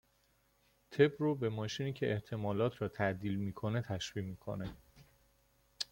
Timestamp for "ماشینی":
1.49-1.93